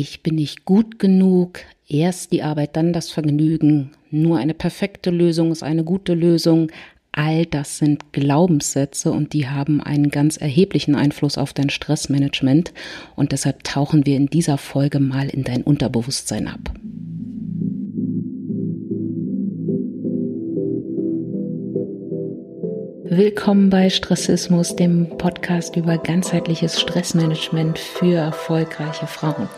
[0.00, 5.52] ich bin nicht gut genug, erst die Arbeit, dann das Vergnügen, nur eine perfekte Lösung
[5.52, 6.72] ist eine gute Lösung,
[7.12, 12.72] all das sind Glaubenssätze und die haben einen ganz erheblichen Einfluss auf dein Stressmanagement
[13.14, 16.72] und deshalb tauchen wir in dieser Folge mal in dein Unterbewusstsein ab.
[23.04, 29.48] Willkommen bei Stressismus, dem Podcast über ganzheitliches Stressmanagement für erfolgreiche Frauen.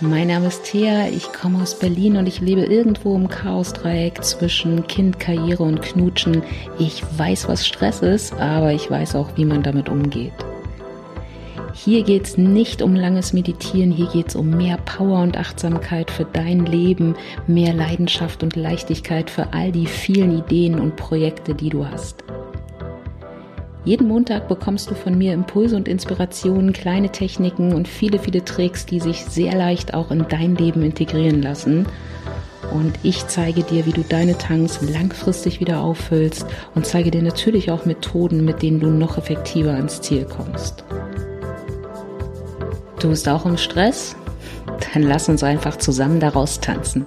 [0.00, 4.84] Mein Name ist Thea, ich komme aus Berlin und ich lebe irgendwo im Chaosdreieck zwischen
[4.88, 6.42] Kind, Karriere und Knutschen.
[6.80, 10.32] Ich weiß, was Stress ist, aber ich weiß auch, wie man damit umgeht.
[11.74, 16.10] Hier geht es nicht um langes Meditieren, hier geht es um mehr Power und Achtsamkeit
[16.10, 17.14] für dein Leben,
[17.46, 22.24] mehr Leidenschaft und Leichtigkeit für all die vielen Ideen und Projekte, die du hast.
[23.84, 28.86] Jeden Montag bekommst du von mir Impulse und Inspirationen, kleine Techniken und viele, viele Tricks,
[28.86, 31.86] die sich sehr leicht auch in dein Leben integrieren lassen.
[32.72, 37.70] Und ich zeige dir, wie du deine Tanks langfristig wieder auffüllst und zeige dir natürlich
[37.70, 40.82] auch Methoden, mit denen du noch effektiver ans Ziel kommst.
[43.00, 44.16] Du bist auch im Stress?
[44.94, 47.04] Dann lass uns einfach zusammen daraus tanzen.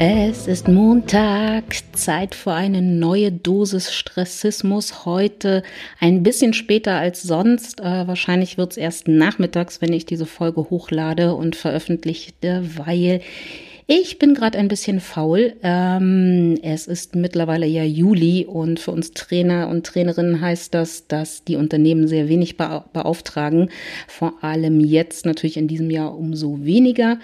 [0.00, 5.04] Es ist Montag, Zeit für eine neue Dosis Stressismus.
[5.04, 5.64] Heute
[5.98, 7.80] ein bisschen später als sonst.
[7.80, 12.32] Äh, wahrscheinlich wird es erst nachmittags, wenn ich diese Folge hochlade und veröffentliche,
[12.76, 13.22] weil
[13.90, 15.54] ich bin gerade ein bisschen faul.
[15.62, 21.42] Ähm, es ist mittlerweile ja Juli und für uns Trainer und Trainerinnen heißt das, dass
[21.42, 23.70] die Unternehmen sehr wenig beauftragen.
[24.06, 27.18] Vor allem jetzt natürlich in diesem Jahr umso weniger.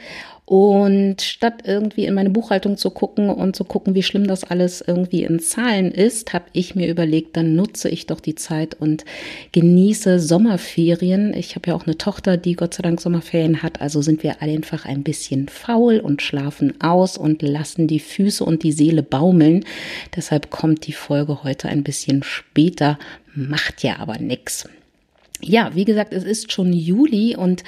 [0.47, 4.85] Und statt irgendwie in meine Buchhaltung zu gucken und zu gucken, wie schlimm das alles
[4.87, 9.07] irgendwie in Zahlen ist, habe ich mir überlegt, dann nutze ich doch die Zeit und
[9.53, 11.33] genieße Sommerferien.
[11.33, 13.81] Ich habe ja auch eine Tochter, die Gott sei Dank Sommerferien hat.
[13.81, 18.63] Also sind wir einfach ein bisschen faul und schlafen aus und lassen die Füße und
[18.65, 19.65] die Seele baumeln.
[20.15, 22.99] Deshalb kommt die Folge heute ein bisschen später,
[23.35, 24.69] macht ja aber nix.
[25.47, 27.65] Ja, wie gesagt, es ist schon Juli und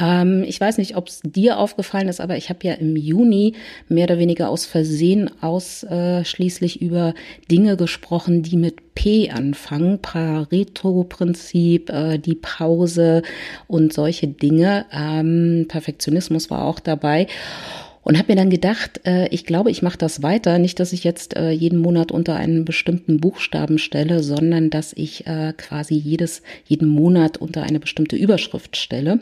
[0.00, 3.54] ähm, ich weiß nicht, ob es dir aufgefallen ist, aber ich habe ja im Juni
[3.88, 7.14] mehr oder weniger aus Versehen ausschließlich über
[7.48, 13.22] Dinge gesprochen, die mit P anfangen, Pareto-Prinzip, äh, die Pause
[13.68, 14.86] und solche Dinge.
[14.92, 17.28] Ähm, Perfektionismus war auch dabei
[18.02, 20.58] und habe mir dann gedacht, äh, ich glaube, ich mache das weiter.
[20.58, 25.26] Nicht, dass ich jetzt äh, jeden Monat unter einen bestimmten Buchstaben stelle, sondern dass ich
[25.26, 29.20] äh, quasi jedes, jeden Monat unter eine bestimmte Überschrift stelle.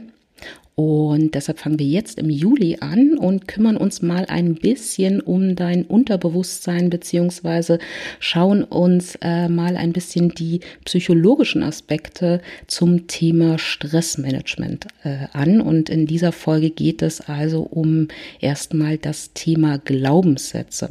[0.78, 5.56] Und deshalb fangen wir jetzt im Juli an und kümmern uns mal ein bisschen um
[5.56, 7.80] dein Unterbewusstsein beziehungsweise
[8.20, 15.60] schauen uns äh, mal ein bisschen die psychologischen Aspekte zum Thema Stressmanagement äh, an.
[15.60, 18.06] Und in dieser Folge geht es also um
[18.38, 20.90] erstmal das Thema Glaubenssätze.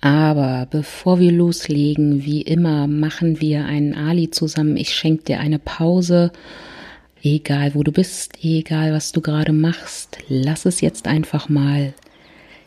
[0.00, 4.76] Aber bevor wir loslegen, wie immer, machen wir einen Ali zusammen.
[4.76, 6.30] Ich schenke dir eine Pause
[7.28, 11.92] Egal wo du bist, egal was du gerade machst, lass es jetzt einfach mal.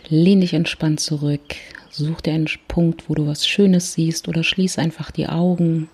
[0.09, 1.55] Lehn dich entspannt zurück,
[1.89, 5.89] such dir einen Punkt, wo du was Schönes siehst oder schließ einfach die Augen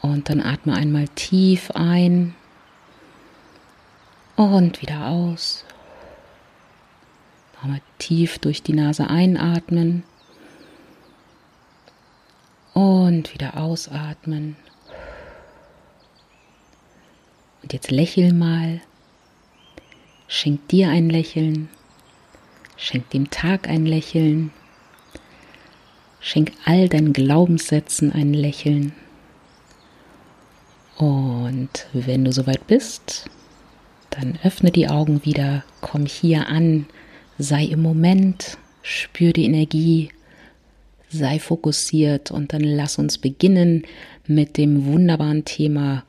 [0.00, 2.34] und dann atme einmal tief ein
[4.36, 5.66] und wieder aus.
[7.56, 10.02] Nochmal tief durch die Nase einatmen
[12.72, 14.56] und wieder ausatmen.
[17.63, 18.80] Und jetzt lächel mal.
[20.28, 21.68] Schenk dir ein Lächeln.
[22.76, 24.52] Schenk dem Tag ein Lächeln.
[26.20, 28.92] Schenk all deinen Glaubenssätzen ein Lächeln.
[30.96, 33.28] Und wenn du soweit bist,
[34.10, 36.86] dann öffne die Augen wieder, komm hier an,
[37.38, 40.10] sei im Moment, spür die Energie,
[41.08, 43.82] sei fokussiert und dann lass uns beginnen
[44.28, 46.04] mit dem wunderbaren Thema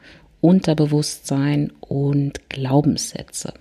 [0.45, 3.53] Unterbewusstsein und Glaubenssätze.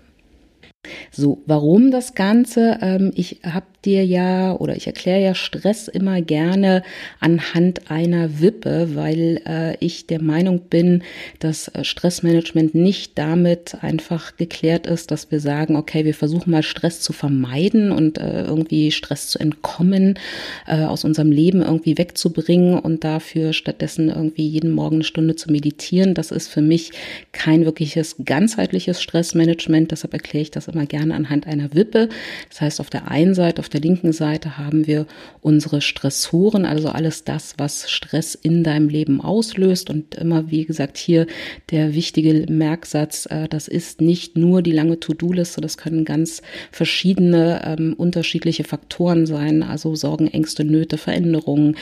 [1.11, 2.79] So, warum das Ganze?
[2.83, 6.83] Ähm, ich habe dir ja oder ich erkläre ja Stress immer gerne
[7.21, 11.03] anhand einer Wippe, weil äh, ich der Meinung bin,
[11.39, 16.63] dass äh, Stressmanagement nicht damit einfach geklärt ist, dass wir sagen, okay, wir versuchen mal
[16.63, 20.19] Stress zu vermeiden und äh, irgendwie Stress zu entkommen,
[20.67, 25.51] äh, aus unserem Leben irgendwie wegzubringen und dafür stattdessen irgendwie jeden Morgen eine Stunde zu
[25.51, 26.15] meditieren.
[26.15, 26.93] Das ist für mich
[27.33, 29.91] kein wirkliches ganzheitliches Stressmanagement.
[29.91, 32.09] Deshalb erkläre ich das immer gerne anhand einer Wippe.
[32.49, 35.07] Das heißt, auf der einen Seite, auf der linken Seite haben wir
[35.41, 39.91] unsere Stressoren, also alles das, was Stress in deinem Leben auslöst.
[39.91, 41.27] Und immer, wie gesagt, hier
[41.71, 46.41] der wichtige Merksatz, äh, das ist nicht nur die lange To-Do-Liste, das können ganz
[46.71, 51.77] verschiedene ähm, unterschiedliche Faktoren sein, also Sorgen, Ängste, Nöte, Veränderungen,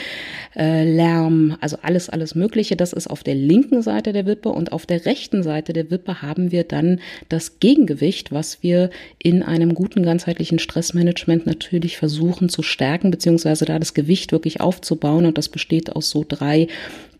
[0.56, 2.74] äh, Lärm, also alles, alles Mögliche.
[2.74, 6.22] Das ist auf der linken Seite der Wippe und auf der rechten Seite der Wippe
[6.22, 8.88] haben wir dann das Gegengewicht, was wir
[9.18, 15.26] in einem guten ganzheitlichen Stressmanagement natürlich versuchen zu stärken, beziehungsweise da das Gewicht wirklich aufzubauen.
[15.26, 16.68] Und das besteht aus so drei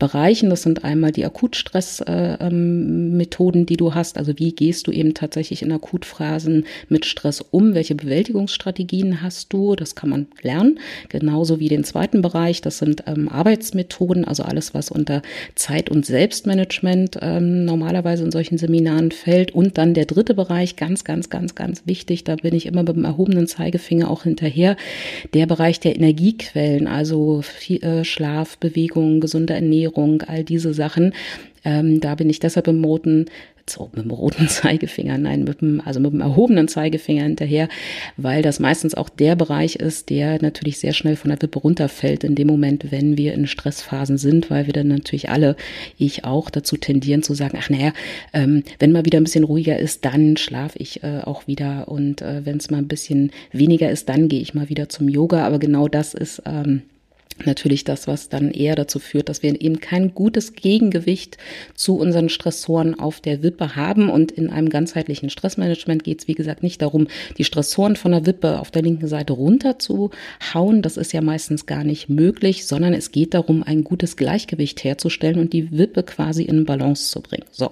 [0.03, 0.49] Bereichen.
[0.49, 4.17] Das sind einmal die Akutstressmethoden, äh, ähm, die du hast.
[4.17, 7.73] Also wie gehst du eben tatsächlich in Akutphasen mit Stress um?
[7.73, 9.77] Welche Bewältigungsstrategien hast du?
[9.77, 10.77] Das kann man lernen.
[11.07, 12.59] Genauso wie den zweiten Bereich.
[12.59, 15.21] Das sind ähm, Arbeitsmethoden, also alles, was unter
[15.55, 19.55] Zeit- und Selbstmanagement ähm, normalerweise in solchen Seminaren fällt.
[19.55, 22.25] Und dann der dritte Bereich, ganz, ganz, ganz, ganz wichtig.
[22.25, 24.75] Da bin ich immer mit dem erhobenen Zeigefinger auch hinterher.
[25.33, 31.13] Der Bereich der Energiequellen, also viel, äh, Schlaf, Bewegung, gesunde Ernährung, Ernährung, all diese Sachen.
[31.65, 33.27] Ähm, da bin ich deshalb im roten,
[33.69, 37.69] so mit dem roten Zeigefinger, nein, mit dem, also mit dem erhobenen Zeigefinger hinterher,
[38.17, 42.25] weil das meistens auch der Bereich ist, der natürlich sehr schnell von der Wippe runterfällt
[42.25, 45.55] in dem Moment, wenn wir in Stressphasen sind, weil wir dann natürlich alle,
[45.97, 47.93] ich auch, dazu tendieren zu sagen, ach naja,
[48.33, 52.21] ähm, wenn mal wieder ein bisschen ruhiger ist, dann schlafe ich äh, auch wieder und
[52.21, 55.45] äh, wenn es mal ein bisschen weniger ist, dann gehe ich mal wieder zum Yoga,
[55.45, 56.81] aber genau das ist ähm,
[57.45, 61.37] natürlich das, was dann eher dazu führt, dass wir eben kein gutes Gegengewicht
[61.75, 64.09] zu unseren Stressoren auf der Wippe haben.
[64.09, 67.07] Und in einem ganzheitlichen Stressmanagement geht es, wie gesagt, nicht darum,
[67.37, 70.11] die Stressoren von der Wippe auf der linken Seite runter zu
[70.53, 70.81] hauen.
[70.81, 75.39] Das ist ja meistens gar nicht möglich, sondern es geht darum, ein gutes Gleichgewicht herzustellen
[75.39, 77.45] und die Wippe quasi in Balance zu bringen.
[77.51, 77.71] So.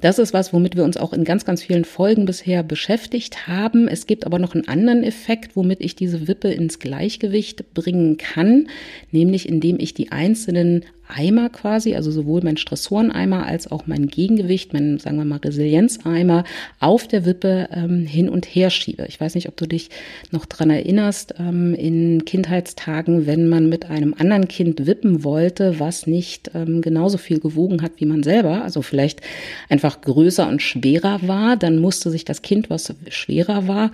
[0.00, 3.88] Das ist was, womit wir uns auch in ganz, ganz vielen Folgen bisher beschäftigt haben.
[3.88, 8.68] Es gibt aber noch einen anderen Effekt, womit ich diese Wippe ins Gleichgewicht bringen kann,
[9.10, 14.72] nämlich indem ich die einzelnen Eimer quasi, also sowohl mein Stressoreneimer als auch mein Gegengewicht,
[14.72, 16.44] mein, sagen wir mal, Resilienzeimer
[16.80, 19.06] auf der Wippe ähm, hin und her schiebe.
[19.08, 19.90] Ich weiß nicht, ob du dich
[20.30, 26.06] noch dran erinnerst, ähm, in Kindheitstagen, wenn man mit einem anderen Kind wippen wollte, was
[26.06, 29.20] nicht ähm, genauso viel gewogen hat wie man selber, also vielleicht
[29.68, 33.90] einfach größer und schwerer war, dann musste sich das Kind, was schwerer war,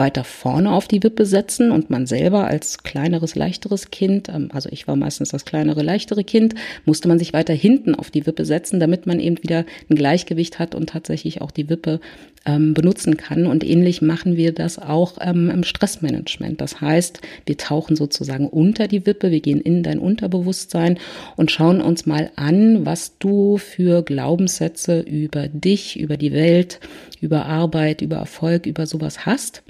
[0.00, 4.68] weiter vorne auf die Wippe setzen und man selber als kleineres, leichteres Kind, ähm, also
[4.72, 6.54] ich war meistens das kleinere, leichtere Kind,
[6.86, 10.58] musste man sich weiter hinten auf die Wippe setzen, damit man eben wieder ein Gleichgewicht
[10.58, 12.00] hat und tatsächlich auch die Wippe
[12.46, 13.46] ähm, benutzen kann.
[13.46, 16.60] Und ähnlich machen wir das auch ähm, im Stressmanagement.
[16.60, 20.98] Das heißt, wir tauchen sozusagen unter die Wippe, wir gehen in dein Unterbewusstsein
[21.36, 26.80] und schauen uns mal an, was du für Glaubenssätze über dich, über die Welt,
[27.20, 29.62] über Arbeit, über Erfolg, über sowas hast.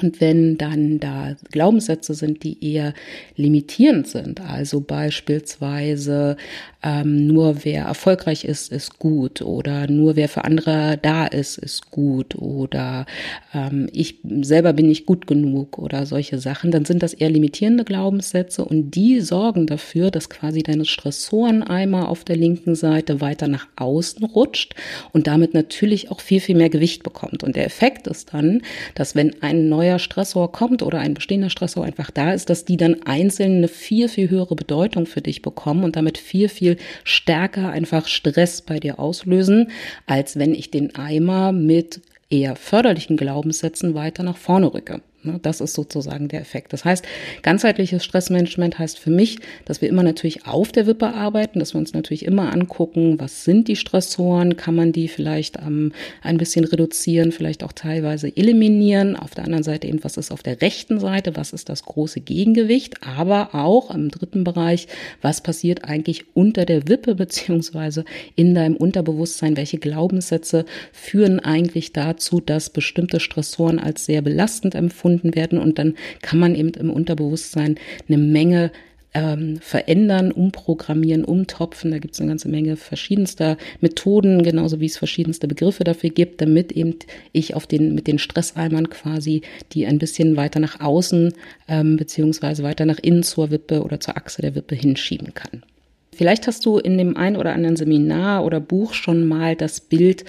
[0.00, 2.94] Und wenn dann da Glaubenssätze sind, die eher
[3.36, 6.36] limitierend sind, also beispielsweise
[6.82, 9.42] ähm, nur wer erfolgreich ist, ist gut.
[9.42, 12.36] Oder nur wer für andere da ist, ist gut.
[12.36, 13.06] Oder
[13.54, 17.84] ähm, ich selber bin nicht gut genug oder solche Sachen, dann sind das eher limitierende
[17.84, 23.66] Glaubenssätze und die sorgen dafür, dass quasi deine Stressoreneimer auf der linken Seite weiter nach
[23.76, 24.74] außen rutscht
[25.12, 27.44] und damit natürlich auch viel, viel mehr Gewicht bekommt.
[27.44, 28.62] Und der Effekt ist dann,
[28.94, 32.76] dass wenn ein neuer Stressor kommt oder ein bestehender Stressor einfach da ist, dass die
[32.76, 36.76] dann einzeln eine viel, viel höhere Bedeutung für dich bekommen und damit viel, viel viel
[37.04, 39.70] stärker einfach Stress bei dir auslösen,
[40.06, 45.00] als wenn ich den Eimer mit eher förderlichen Glaubenssätzen weiter nach vorne rücke.
[45.22, 46.72] Ne, das ist sozusagen der Effekt.
[46.72, 47.04] Das heißt,
[47.42, 51.78] ganzheitliches Stressmanagement heißt für mich, dass wir immer natürlich auf der Wippe arbeiten, dass wir
[51.78, 56.64] uns natürlich immer angucken, was sind die Stressoren, kann man die vielleicht ähm, ein bisschen
[56.64, 59.14] reduzieren, vielleicht auch teilweise eliminieren.
[59.14, 62.20] Auf der anderen Seite eben, was ist auf der rechten Seite, was ist das große
[62.22, 64.88] Gegengewicht, aber auch im dritten Bereich,
[65.20, 72.40] was passiert eigentlich unter der Wippe beziehungsweise in deinem Unterbewusstsein, welche Glaubenssätze führen eigentlich dazu,
[72.40, 76.90] dass bestimmte Stressoren als sehr belastend empfunden gefunden werden und dann kann man eben im
[76.90, 77.76] Unterbewusstsein
[78.08, 78.70] eine Menge
[79.12, 81.90] ähm, verändern, umprogrammieren, umtopfen.
[81.90, 86.40] Da gibt es eine ganze Menge verschiedenster Methoden, genauso wie es verschiedenste Begriffe dafür gibt,
[86.40, 86.94] damit eben
[87.32, 91.32] ich auf den, mit den Stresseimern quasi die ein bisschen weiter nach außen
[91.66, 95.64] ähm, beziehungsweise weiter nach innen zur Wippe oder zur Achse der Wippe hinschieben kann.
[96.12, 100.24] Vielleicht hast du in dem ein oder anderen Seminar oder Buch schon mal das Bild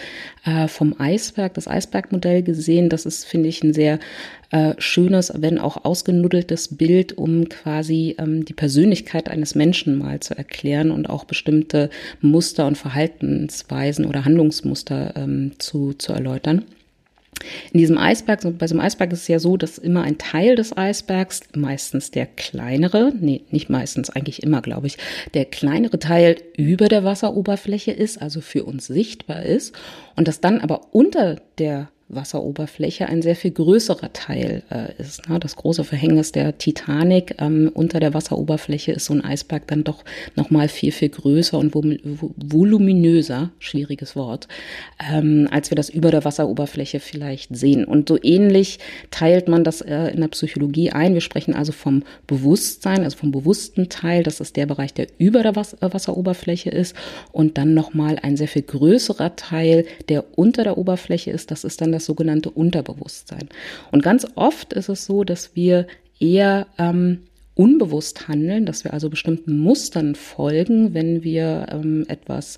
[0.46, 2.88] äh, vom Eisberg, das Eisbergmodell gesehen.
[2.88, 4.00] Das ist, finde ich, ein sehr
[4.52, 10.38] äh, schönes, wenn auch ausgenuddeltes Bild, um quasi ähm, die Persönlichkeit eines Menschen mal zu
[10.38, 11.90] erklären und auch bestimmte
[12.20, 16.66] Muster und Verhaltensweisen oder Handlungsmuster ähm, zu, zu erläutern.
[17.72, 20.56] In diesem Eisberg, bei so einem Eisberg ist es ja so, dass immer ein Teil
[20.56, 24.98] des Eisbergs, meistens der kleinere, nee, nicht meistens, eigentlich immer, glaube ich,
[25.34, 29.74] der kleinere Teil über der Wasseroberfläche ist, also für uns sichtbar ist,
[30.16, 35.28] und dass dann aber unter der Wasseroberfläche ein sehr viel größerer Teil äh, ist.
[35.30, 35.40] Ne?
[35.40, 40.04] Das große Verhängnis der Titanic ähm, unter der Wasseroberfläche ist so ein Eisberg dann doch
[40.36, 44.48] noch mal viel viel größer und voluminöser, schwieriges Wort,
[45.12, 47.86] ähm, als wir das über der Wasseroberfläche vielleicht sehen.
[47.86, 51.14] Und so ähnlich teilt man das äh, in der Psychologie ein.
[51.14, 54.24] Wir sprechen also vom Bewusstsein, also vom bewussten Teil.
[54.24, 56.96] Das ist der Bereich, der über der Was äh, Wasseroberfläche ist
[57.32, 61.52] und dann noch mal ein sehr viel größerer Teil, der unter der Oberfläche ist.
[61.52, 63.50] Das ist dann das das sogenannte Unterbewusstsein.
[63.92, 65.88] Und ganz oft ist es so, dass wir
[66.20, 72.58] eher ähm, unbewusst handeln, dass wir also bestimmten Mustern folgen, wenn wir ähm, etwas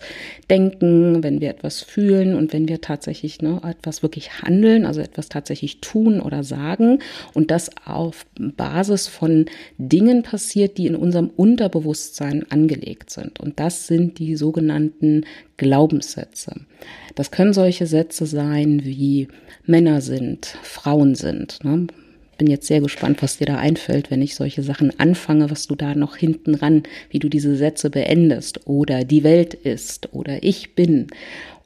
[0.49, 5.29] denken, wenn wir etwas fühlen und wenn wir tatsächlich ne, etwas wirklich handeln, also etwas
[5.29, 6.99] tatsächlich tun oder sagen
[7.33, 9.45] und das auf Basis von
[9.79, 13.39] Dingen passiert, die in unserem Unterbewusstsein angelegt sind.
[13.39, 15.25] Und das sind die sogenannten
[15.57, 16.53] Glaubenssätze.
[17.15, 19.27] Das können solche Sätze sein wie
[19.65, 21.63] Männer sind, Frauen sind.
[21.63, 21.87] Ne?
[22.37, 25.75] Bin jetzt sehr gespannt, was dir da einfällt, wenn ich solche Sachen anfange, was du
[25.75, 30.75] da noch hinten ran, wie du diese Sätze beendest oder die Welt ist oder ich
[30.75, 31.07] bin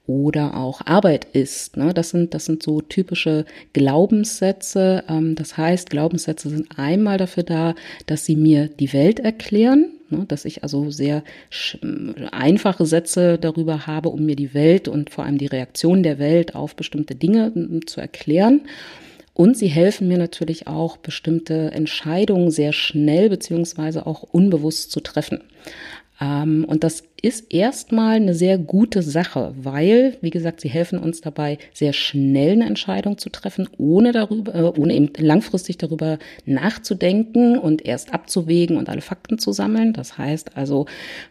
[0.08, 1.76] oder auch Arbeit ist.
[1.78, 1.94] Ne?
[1.94, 5.04] Das sind das sind so typische Glaubenssätze.
[5.10, 10.26] Ähm, das heißt, Glaubenssätze sind einmal dafür da, dass sie mir die Welt erklären, ne?
[10.28, 11.24] dass ich also sehr
[12.32, 16.56] einfache Sätze darüber habe, um mir die Welt und vor allem die Reaktion der Welt
[16.56, 17.52] auf bestimmte Dinge
[17.86, 18.62] zu erklären.
[19.38, 25.44] Und sie helfen mir natürlich auch, bestimmte Entscheidungen sehr schnell beziehungsweise auch unbewusst zu treffen.
[26.20, 31.22] Ähm, und das ist erstmal eine sehr gute Sache, weil, wie gesagt, sie helfen uns
[31.22, 37.58] dabei, sehr schnell eine Entscheidung zu treffen, ohne darüber, äh, ohne eben langfristig darüber nachzudenken
[37.58, 39.94] und erst abzuwägen und alle Fakten zu sammeln.
[39.94, 40.86] Das heißt also,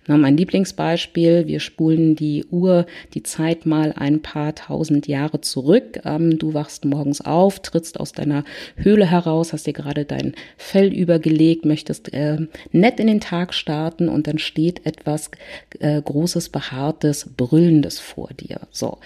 [0.08, 6.00] mein Lieblingsbeispiel, wir spulen die Uhr, die Zeit mal ein paar tausend Jahre zurück.
[6.04, 8.42] Ähm, du wachst morgens auf, trittst aus deiner
[8.74, 12.38] Höhle heraus, hast dir gerade dein Fell übergelegt, möchtest äh,
[12.72, 15.30] nett in den Tag starten und dann steht etwas
[15.80, 18.60] äh, großes, behaartes, brüllendes vor dir.
[18.70, 18.98] So,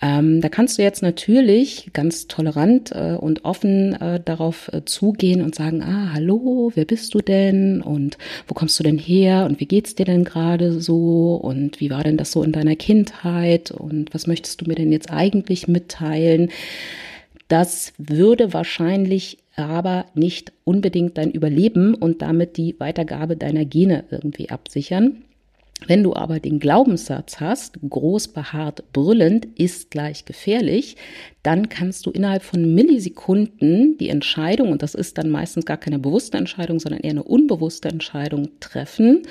[0.00, 5.42] ähm, da kannst du jetzt natürlich ganz tolerant äh, und offen äh, darauf äh, zugehen
[5.42, 9.60] und sagen, ah, hallo, wer bist du denn und wo kommst du denn her und
[9.60, 13.70] wie geht's dir denn gerade so und wie war denn das so in deiner Kindheit
[13.70, 16.50] und was möchtest du mir denn jetzt eigentlich mitteilen?
[17.46, 24.50] Das würde wahrscheinlich aber nicht unbedingt dein Überleben und damit die Weitergabe deiner Gene irgendwie
[24.50, 25.22] absichern.
[25.86, 30.96] Wenn du aber den Glaubenssatz hast, groß behaart brüllend ist gleich gefährlich,
[31.42, 35.98] dann kannst du innerhalb von Millisekunden die Entscheidung, und das ist dann meistens gar keine
[35.98, 39.22] bewusste Entscheidung, sondern eher eine unbewusste Entscheidung treffen,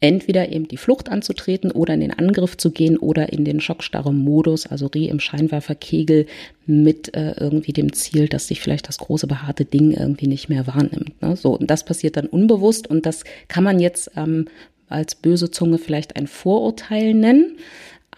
[0.00, 4.16] entweder eben die Flucht anzutreten oder in den Angriff zu gehen oder in den schockstarren
[4.16, 6.26] Modus, also Reh im Scheinwerferkegel
[6.66, 10.66] mit äh, irgendwie dem Ziel, dass sich vielleicht das große behaarte Ding irgendwie nicht mehr
[10.66, 11.20] wahrnimmt.
[11.22, 11.36] Ne?
[11.36, 14.46] So, und das passiert dann unbewusst und das kann man jetzt ähm,
[14.88, 17.58] als böse Zunge vielleicht ein Vorurteil nennen.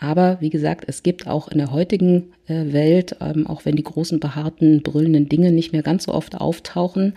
[0.00, 3.82] Aber wie gesagt, es gibt auch in der heutigen äh, Welt, ähm, auch wenn die
[3.82, 7.14] großen behaarten, brüllenden Dinge nicht mehr ganz so oft auftauchen,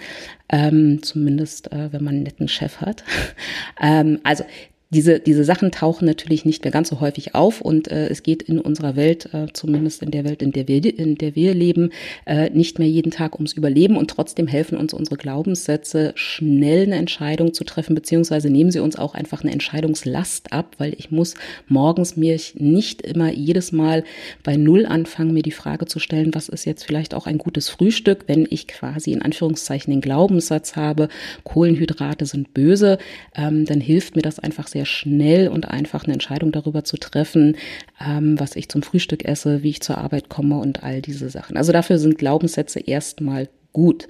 [0.49, 3.03] ähm, zumindest äh, wenn man einen netten Chef hat.
[3.81, 4.43] ähm, also
[4.91, 8.43] diese, diese Sachen tauchen natürlich nicht mehr ganz so häufig auf und äh, es geht
[8.43, 11.91] in unserer Welt, äh, zumindest in der Welt, in der wir, in der wir leben,
[12.25, 16.95] äh, nicht mehr jeden Tag ums Überleben und trotzdem helfen uns unsere Glaubenssätze, schnell eine
[16.95, 21.35] Entscheidung zu treffen, beziehungsweise nehmen sie uns auch einfach eine Entscheidungslast ab, weil ich muss
[21.67, 24.03] morgens mir nicht immer jedes Mal
[24.43, 27.69] bei Null anfangen, mir die Frage zu stellen, was ist jetzt vielleicht auch ein gutes
[27.69, 31.07] Frühstück, wenn ich quasi in Anführungszeichen den Glaubenssatz habe,
[31.43, 32.97] Kohlenhydrate sind böse,
[33.35, 36.97] ähm, dann hilft mir das einfach sehr sehr schnell und einfach eine Entscheidung darüber zu
[36.97, 37.55] treffen,
[38.03, 41.55] ähm, was ich zum Frühstück esse, wie ich zur Arbeit komme und all diese Sachen.
[41.55, 44.07] Also dafür sind Glaubenssätze erstmal gut.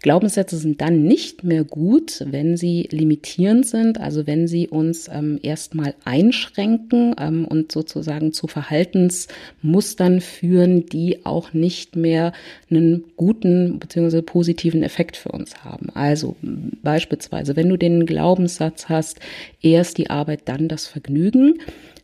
[0.00, 5.40] Glaubenssätze sind dann nicht mehr gut, wenn sie limitierend sind, also wenn sie uns ähm,
[5.42, 12.32] erstmal einschränken ähm, und sozusagen zu Verhaltensmustern führen, die auch nicht mehr
[12.70, 14.22] einen guten bzw.
[14.22, 15.88] positiven Effekt für uns haben.
[15.94, 19.18] Also beispielsweise, wenn du den Glaubenssatz hast,
[19.62, 21.58] erst die Arbeit, dann das Vergnügen,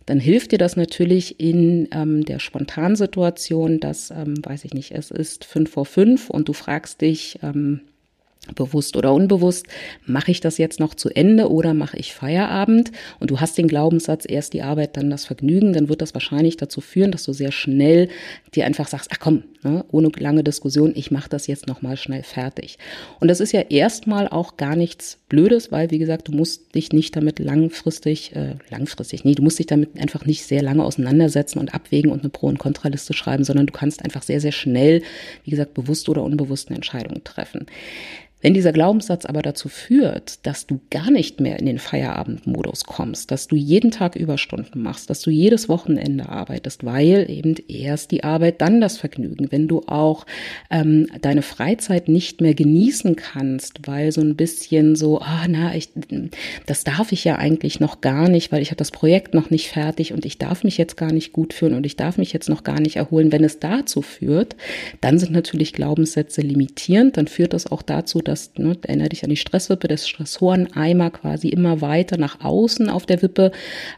[0.06, 5.10] dann hilft dir das natürlich in ähm, der Spontansituation, dass, ähm, weiß ich nicht, es
[5.10, 7.80] ist fünf vor fünf und du fragst dich, ähm,
[8.54, 9.66] bewusst oder unbewusst,
[10.06, 12.92] mache ich das jetzt noch zu Ende oder mache ich Feierabend?
[13.20, 16.56] Und du hast den Glaubenssatz, erst die Arbeit, dann das Vergnügen, dann wird das wahrscheinlich
[16.56, 18.08] dazu führen, dass du sehr schnell
[18.54, 22.22] dir einfach sagst, ach komm, ne, ohne lange Diskussion, ich mache das jetzt nochmal schnell
[22.22, 22.78] fertig.
[23.20, 26.92] Und das ist ja erstmal auch gar nichts Blödes, weil, wie gesagt, du musst dich
[26.92, 31.58] nicht damit langfristig, äh, langfristig, nee, du musst dich damit einfach nicht sehr lange auseinandersetzen
[31.58, 35.02] und abwägen und eine Pro- und Kontraliste schreiben, sondern du kannst einfach sehr, sehr schnell,
[35.44, 37.66] wie gesagt, bewusst oder unbewusst eine Entscheidung treffen.
[38.44, 43.30] Wenn dieser Glaubenssatz aber dazu führt, dass du gar nicht mehr in den Feierabendmodus kommst,
[43.30, 48.22] dass du jeden Tag Überstunden machst, dass du jedes Wochenende arbeitest, weil eben erst die
[48.22, 50.26] Arbeit, dann das Vergnügen, wenn du auch
[50.70, 55.88] ähm, deine Freizeit nicht mehr genießen kannst, weil so ein bisschen so, ah, na, ich,
[56.66, 59.70] das darf ich ja eigentlich noch gar nicht, weil ich habe das Projekt noch nicht
[59.70, 62.50] fertig und ich darf mich jetzt gar nicht gut fühlen und ich darf mich jetzt
[62.50, 63.32] noch gar nicht erholen.
[63.32, 64.54] Wenn es dazu führt,
[65.00, 69.22] dann sind natürlich Glaubenssätze limitierend, dann führt das auch dazu, dass dass, ne, erinnere dich
[69.22, 73.52] an die Stresswippe, das Stressoreneimer quasi immer weiter nach außen auf der Wippe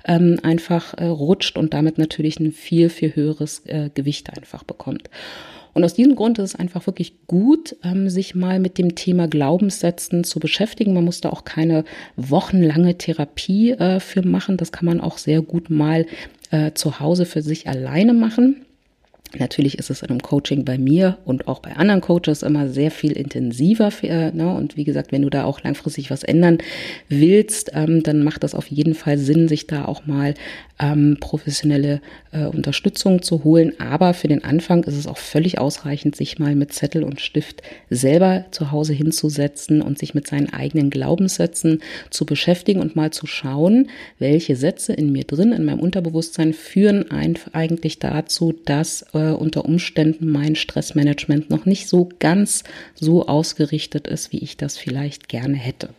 [0.05, 5.09] ähm, einfach äh, rutscht und damit natürlich ein viel, viel höheres äh, Gewicht einfach bekommt.
[5.73, 9.27] Und aus diesem Grund ist es einfach wirklich gut, ähm, sich mal mit dem Thema
[9.29, 10.95] Glaubenssätzen zu beschäftigen.
[10.95, 11.85] Man muss da auch keine
[12.17, 14.59] wochenlange Therapie äh, für machen.
[14.59, 16.07] Das kann man auch sehr gut mal
[16.51, 18.66] äh, zu Hause für sich alleine machen.
[19.39, 22.91] Natürlich ist es in einem Coaching bei mir und auch bei anderen Coaches immer sehr
[22.91, 23.91] viel intensiver.
[23.91, 24.55] Für, äh, ne?
[24.55, 26.59] Und wie gesagt, wenn du da auch langfristig was ändern
[27.09, 30.35] willst, ähm, dann macht das auf jeden Fall Sinn, sich da auch mal
[30.79, 32.01] ähm, professionelle
[32.33, 33.73] äh, Unterstützung zu holen.
[33.79, 37.63] Aber für den Anfang ist es auch völlig ausreichend, sich mal mit Zettel und Stift
[37.91, 43.27] selber zu Hause hinzusetzen und sich mit seinen eigenen Glaubenssätzen zu beschäftigen und mal zu
[43.27, 43.89] schauen,
[44.19, 47.07] welche Sätze in mir drin, in meinem Unterbewusstsein führen
[47.53, 52.65] eigentlich dazu, dass äh, unter Umständen mein Stressmanagement noch nicht so ganz
[52.95, 55.91] so ausgerichtet ist, wie ich das vielleicht gerne hätte.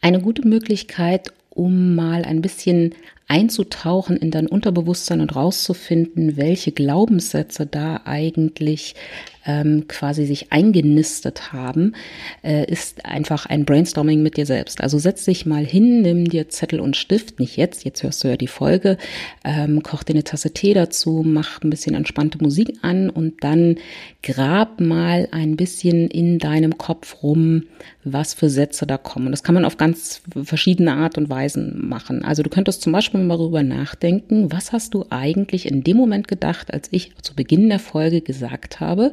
[0.00, 2.94] Eine gute Möglichkeit, um mal ein bisschen
[3.32, 8.94] einzutauchen in dein Unterbewusstsein und rauszufinden, welche Glaubenssätze da eigentlich
[9.44, 11.94] ähm, quasi sich eingenistet haben,
[12.44, 14.80] äh, ist einfach ein Brainstorming mit dir selbst.
[14.80, 18.28] Also setz dich mal hin, nimm dir Zettel und Stift, nicht jetzt, jetzt hörst du
[18.28, 18.98] ja die Folge,
[19.44, 23.76] ähm, koch dir eine Tasse Tee dazu, mach ein bisschen entspannte Musik an und dann
[24.22, 27.64] grab mal ein bisschen in deinem Kopf rum,
[28.04, 29.30] was für Sätze da kommen.
[29.30, 32.24] Das kann man auf ganz verschiedene Art und Weisen machen.
[32.24, 36.28] Also du könntest zum Beispiel mal darüber nachdenken, was hast du eigentlich in dem Moment
[36.28, 39.12] gedacht, als ich zu Beginn der Folge gesagt habe,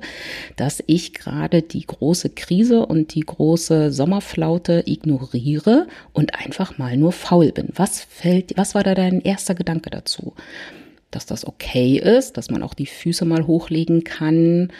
[0.55, 7.11] dass ich gerade die große Krise und die große Sommerflaute ignoriere und einfach mal nur
[7.11, 7.69] faul bin.
[7.75, 10.33] Was fällt, was war da dein erster Gedanke dazu?
[11.11, 14.71] dass das okay ist, dass man auch die Füße mal hochlegen kann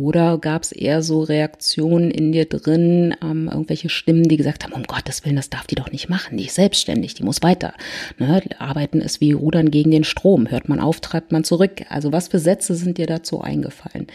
[0.00, 4.72] oder gab es eher so Reaktionen in dir drin, ähm, irgendwelche Stimmen, die gesagt haben,
[4.72, 7.74] um Gottes Willen, das darf die doch nicht machen, die ist selbstständig, die muss weiter.
[8.18, 8.42] Ne?
[8.58, 11.84] Arbeiten ist wie Rudern gegen den Strom, hört man auf, treibt man zurück.
[11.88, 14.06] Also was für Sätze sind dir dazu eingefallen?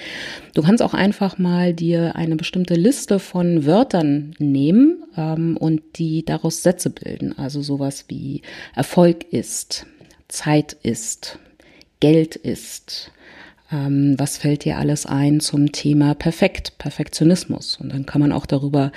[0.54, 6.26] Du kannst auch einfach mal dir eine bestimmte Liste von Wörtern nehmen ähm, und die
[6.26, 7.38] daraus Sätze bilden.
[7.38, 8.42] Also sowas wie
[8.76, 9.86] Erfolg ist,
[10.28, 11.40] Zeit ist,
[12.00, 13.12] Geld ist,
[13.72, 17.78] ähm, was fällt dir alles ein zum Thema Perfekt, Perfektionismus.
[17.80, 18.92] Und dann kann man auch darüber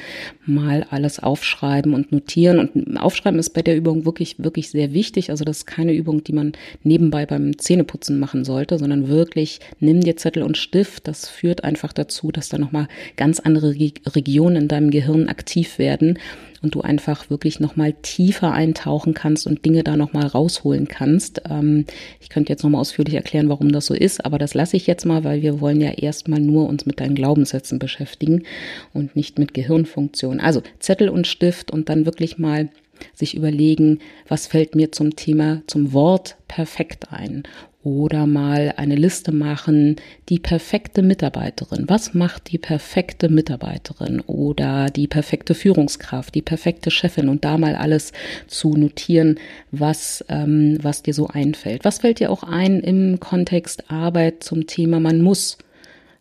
[0.47, 2.59] mal alles aufschreiben und notieren.
[2.59, 5.31] Und aufschreiben ist bei der Übung wirklich, wirklich sehr wichtig.
[5.31, 10.01] Also das ist keine Übung, die man nebenbei beim Zähneputzen machen sollte, sondern wirklich nimm
[10.01, 11.07] dir Zettel und Stift.
[11.07, 13.75] Das führt einfach dazu, dass da nochmal ganz andere
[14.15, 16.19] Regionen in deinem Gehirn aktiv werden
[16.63, 21.43] und du einfach wirklich nochmal tiefer eintauchen kannst und Dinge da nochmal rausholen kannst.
[21.49, 21.87] Ähm,
[22.21, 25.05] ich könnte jetzt nochmal ausführlich erklären, warum das so ist, aber das lasse ich jetzt
[25.05, 28.45] mal, weil wir wollen ja erstmal nur uns mit deinen Glaubenssätzen beschäftigen
[28.93, 30.41] und nicht mit Gehirnfunktion.
[30.41, 32.69] Also Zettel und Stift und dann wirklich mal
[33.15, 33.99] sich überlegen,
[34.29, 37.43] was fällt mir zum Thema, zum Wort perfekt ein
[37.85, 39.97] oder mal eine Liste machen,
[40.29, 41.85] die perfekte Mitarbeiterin.
[41.89, 47.75] Was macht die perfekte Mitarbeiterin oder die perfekte Führungskraft, die perfekte Chefin und da mal
[47.75, 48.13] alles
[48.47, 49.39] zu notieren,
[49.71, 51.85] was, ähm, was dir so einfällt.
[51.85, 55.59] Was fällt dir auch ein im Kontext Arbeit zum Thema man muss?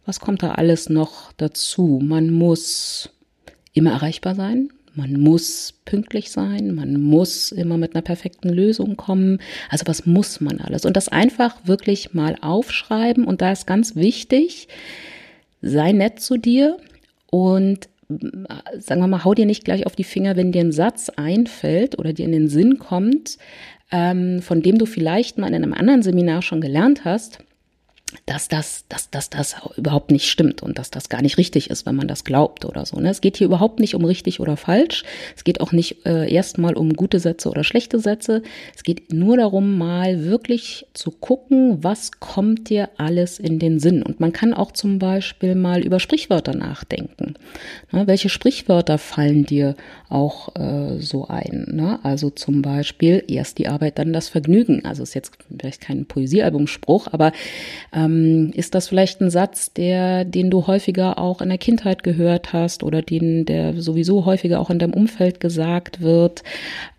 [0.05, 1.99] Was kommt da alles noch dazu?
[2.01, 3.09] Man muss
[3.73, 4.69] immer erreichbar sein.
[4.93, 9.39] Man muss pünktlich sein, man muss immer mit einer perfekten Lösung kommen.
[9.69, 10.85] Also was muss man alles?
[10.85, 13.23] Und das einfach wirklich mal aufschreiben.
[13.23, 14.67] Und da ist ganz wichtig,
[15.61, 16.77] sei nett zu dir
[17.29, 20.73] und äh, sagen wir mal, hau dir nicht gleich auf die Finger, wenn dir ein
[20.73, 23.37] Satz einfällt oder dir in den Sinn kommt,
[23.91, 27.39] ähm, von dem du vielleicht mal in einem anderen Seminar schon gelernt hast
[28.25, 31.85] dass das, dass, dass das überhaupt nicht stimmt und dass das gar nicht richtig ist,
[31.85, 32.99] wenn man das glaubt oder so.
[32.99, 33.09] Ne?
[33.09, 35.03] Es geht hier überhaupt nicht um richtig oder falsch.
[35.35, 38.41] Es geht auch nicht äh, erstmal um gute Sätze oder schlechte Sätze.
[38.75, 44.03] Es geht nur darum, mal wirklich zu gucken, was kommt dir alles in den Sinn.
[44.03, 47.35] Und man kann auch zum Beispiel mal über Sprichwörter nachdenken.
[47.91, 48.07] Ne?
[48.07, 49.75] Welche Sprichwörter fallen dir
[50.11, 51.67] auch äh, so ein?
[51.71, 51.99] Ne?
[52.03, 54.85] Also zum Beispiel erst die Arbeit, dann das Vergnügen.
[54.85, 57.31] Also ist jetzt vielleicht kein Poesiealbumspruch, aber
[57.93, 62.53] ähm, ist das vielleicht ein Satz, der, den du häufiger auch in der Kindheit gehört
[62.53, 66.43] hast oder den, der sowieso häufiger auch in deinem Umfeld gesagt wird?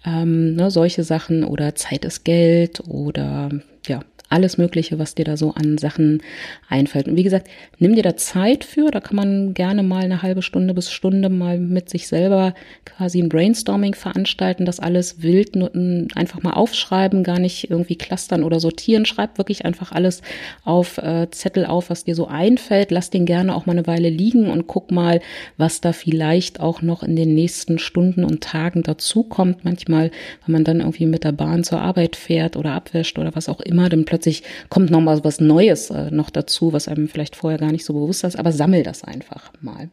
[0.04, 3.50] Ähm, ne, solche Sachen oder Zeit ist Geld oder
[3.86, 4.00] ja,
[4.32, 6.22] alles Mögliche, was dir da so an Sachen
[6.68, 7.06] einfällt.
[7.06, 8.90] Und wie gesagt, nimm dir da Zeit für.
[8.90, 13.20] Da kann man gerne mal eine halbe Stunde bis Stunde mal mit sich selber quasi
[13.20, 15.70] ein Brainstorming veranstalten, das alles wild nur
[16.14, 19.04] einfach mal aufschreiben, gar nicht irgendwie clustern oder sortieren.
[19.04, 20.22] Schreib wirklich einfach alles
[20.64, 22.90] auf äh, Zettel auf, was dir so einfällt.
[22.90, 25.20] Lass den gerne auch mal eine Weile liegen und guck mal,
[25.56, 29.64] was da vielleicht auch noch in den nächsten Stunden und Tagen dazukommt.
[29.64, 30.10] Manchmal,
[30.46, 33.60] wenn man dann irgendwie mit der Bahn zur Arbeit fährt oder abwäscht oder was auch
[33.60, 37.34] immer, dann plötzlich plötzlich kommt noch mal was Neues äh, noch dazu, was einem vielleicht
[37.36, 39.90] vorher gar nicht so bewusst ist, aber sammel das einfach mal.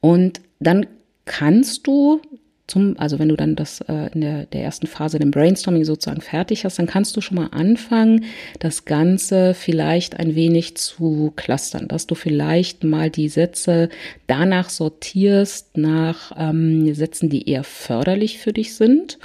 [0.00, 0.86] Und dann
[1.24, 2.20] kannst du
[2.66, 6.20] zum, also wenn du dann das äh, in der, der ersten Phase, dem Brainstorming sozusagen
[6.20, 8.24] fertig hast, dann kannst du schon mal anfangen,
[8.58, 13.88] das Ganze vielleicht ein wenig zu clustern, dass du vielleicht mal die Sätze
[14.26, 19.18] danach sortierst, nach ähm, Sätzen, die eher förderlich für dich sind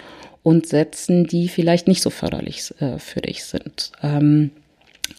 [0.44, 3.92] und Sätzen, die vielleicht nicht so förderlich äh, für dich sind.
[4.02, 4.52] Ähm,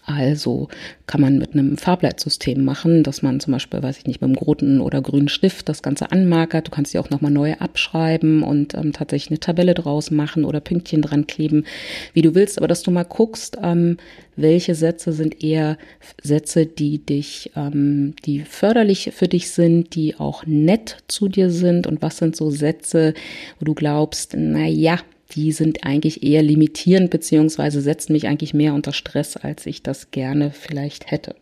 [0.06, 0.68] also
[1.06, 4.38] kann man mit einem Farbleitsystem machen, dass man zum Beispiel, weiß ich nicht, mit einem
[4.38, 6.66] roten oder grünen Stift das Ganze anmarkert.
[6.66, 10.60] Du kannst sie auch nochmal neu abschreiben und ähm, tatsächlich eine Tabelle draus machen oder
[10.60, 11.64] Pünktchen dran kleben,
[12.12, 12.58] wie du willst.
[12.58, 13.98] Aber dass du mal guckst, ähm,
[14.36, 15.78] welche Sätze sind eher
[16.22, 21.86] Sätze, die dich, ähm, die förderlich für dich sind, die auch nett zu dir sind
[21.86, 23.14] und was sind so Sätze,
[23.58, 24.98] wo du glaubst, na ja,
[25.32, 30.10] die sind eigentlich eher limitierend beziehungsweise setzen mich eigentlich mehr unter Stress, als ich das
[30.10, 31.34] gerne vielleicht hätte.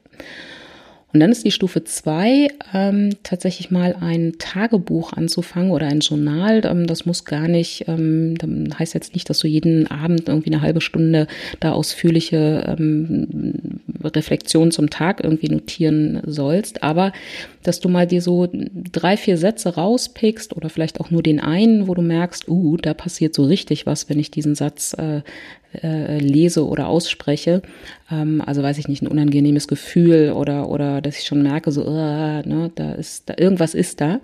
[1.13, 6.63] Und dann ist die Stufe zwei ähm, tatsächlich mal ein Tagebuch anzufangen oder ein Journal.
[6.65, 8.37] Ähm, das muss gar nicht, ähm,
[8.79, 11.27] heißt jetzt nicht, dass du jeden Abend irgendwie eine halbe Stunde
[11.61, 17.13] da ausführliche ähm, Reflexion zum Tag irgendwie notieren sollst, aber
[17.63, 21.89] dass du mal dir so drei, vier Sätze rauspickst oder vielleicht auch nur den einen,
[21.89, 25.23] wo du merkst, uh, da passiert so richtig was, wenn ich diesen Satz äh,
[25.83, 27.63] äh, lese oder ausspreche.
[28.11, 31.87] Ähm, also weiß ich nicht, ein unangenehmes Gefühl oder, oder dass ich schon merke, so,
[31.87, 34.21] uh, ne, da ist, da, irgendwas ist da.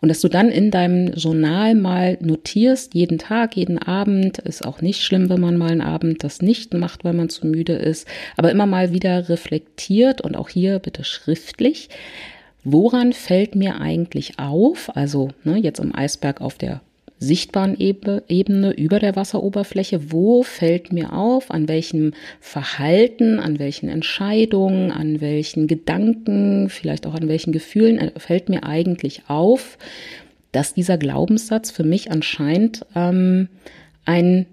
[0.00, 4.82] Und dass du dann in deinem Journal mal notierst, jeden Tag, jeden Abend, ist auch
[4.82, 8.06] nicht schlimm, wenn man mal einen Abend das nicht macht, weil man zu müde ist,
[8.36, 11.88] aber immer mal wieder reflektiert und auch hier bitte schriftlich.
[12.68, 14.90] Woran fällt mir eigentlich auf?
[14.96, 16.80] Also ne, jetzt im Eisberg auf der
[17.20, 20.10] sichtbaren Ebene über der Wasseroberfläche.
[20.10, 27.14] Wo fällt mir auf, an welchem Verhalten, an welchen Entscheidungen, an welchen Gedanken, vielleicht auch
[27.14, 29.78] an welchen Gefühlen äh, fällt mir eigentlich auf,
[30.50, 33.46] dass dieser Glaubenssatz für mich anscheinend ähm,
[34.06, 34.46] ein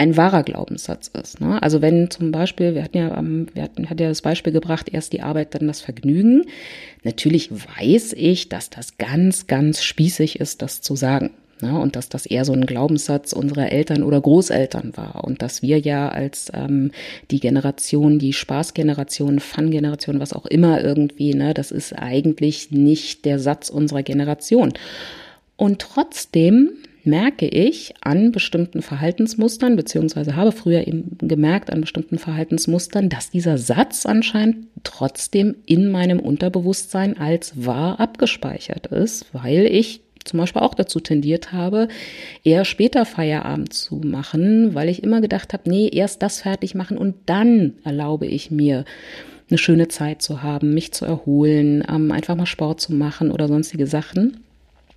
[0.00, 1.42] ein wahrer Glaubenssatz ist.
[1.42, 1.62] Ne?
[1.62, 5.12] Also wenn zum Beispiel, wir hatten ja, wir hatten, hat ja das Beispiel gebracht, erst
[5.12, 6.46] die Arbeit, dann das Vergnügen.
[7.04, 11.32] Natürlich weiß ich, dass das ganz, ganz spießig ist, das zu sagen.
[11.60, 11.78] Ne?
[11.78, 15.22] Und dass das eher so ein Glaubenssatz unserer Eltern oder Großeltern war.
[15.22, 16.92] Und dass wir ja als ähm,
[17.30, 23.38] die Generation, die Spaßgeneration, Fun-Generation, was auch immer irgendwie, ne, das ist eigentlich nicht der
[23.38, 24.72] Satz unserer Generation.
[25.56, 26.70] Und trotzdem
[27.06, 33.58] merke ich an bestimmten Verhaltensmustern, beziehungsweise habe früher eben gemerkt an bestimmten Verhaltensmustern, dass dieser
[33.58, 40.74] Satz anscheinend trotzdem in meinem Unterbewusstsein als wahr abgespeichert ist, weil ich zum Beispiel auch
[40.74, 41.88] dazu tendiert habe,
[42.44, 46.98] eher später Feierabend zu machen, weil ich immer gedacht habe, nee, erst das fertig machen
[46.98, 48.84] und dann erlaube ich mir
[49.48, 53.48] eine schöne Zeit zu haben, mich zu erholen, ähm, einfach mal Sport zu machen oder
[53.48, 54.38] sonstige Sachen.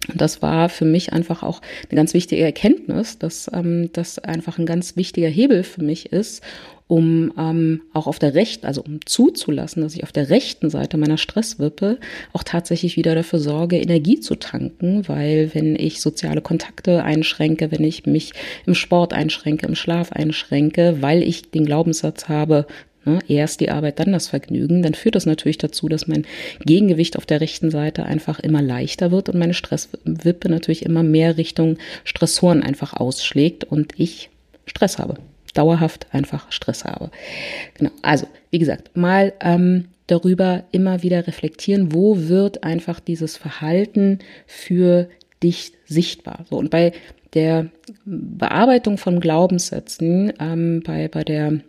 [0.10, 4.58] Und das war für mich einfach auch eine ganz wichtige Erkenntnis, dass ähm, das einfach
[4.58, 6.44] ein ganz wichtiger Hebel für mich ist,
[6.88, 10.98] um ähm, auch auf der rechten, also um zuzulassen, dass ich auf der rechten Seite
[10.98, 11.98] meiner Stresswippe
[12.34, 17.84] auch tatsächlich wieder dafür sorge, Energie zu tanken, weil wenn ich soziale Kontakte einschränke, wenn
[17.84, 18.34] ich mich
[18.66, 22.68] im Sport einschränke, im Schlaf einschränke, weil ich den Glaubenssatz habe,
[23.06, 26.26] ne, erst die Arbeit, dann das Vergnügen, dann führt das natürlich dazu, dass mein
[26.66, 31.38] Gegengewicht auf der rechten Seite einfach immer leichter wird und meine Stresswippe natürlich immer mehr
[31.38, 34.30] Richtung Stressoren einfach ausschlägt und ich
[34.66, 35.16] Stress habe
[35.54, 37.12] dauerhaft einfach Stress habe.
[37.76, 37.92] Genau.
[38.02, 45.10] Also wie gesagt, mal ähm, darüber immer wieder reflektieren, wo wird einfach dieses Verhalten für
[45.42, 46.46] dich sichtbar.
[46.50, 46.94] So, und bei
[47.34, 47.68] der
[48.06, 51.60] Bearbeitung von Glaubenssätzen, ähm, bei, bei der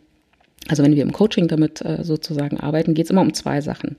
[0.69, 3.97] also wenn wir im Coaching damit äh, sozusagen arbeiten, geht es immer um zwei Sachen.